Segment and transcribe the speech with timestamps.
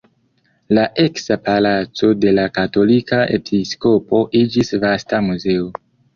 [0.77, 5.71] La eksa palaco de la katolika episkopo iĝis vasta muzeo.